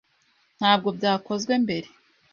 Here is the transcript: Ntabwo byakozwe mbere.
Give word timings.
Ntabwo 0.57 0.87
byakozwe 0.97 1.53
mbere. 1.63 1.87